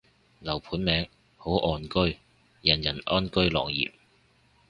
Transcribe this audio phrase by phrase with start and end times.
[0.41, 1.07] 樓盤名，
[1.37, 2.17] 好岸居，
[2.63, 3.91] 人人安居樂業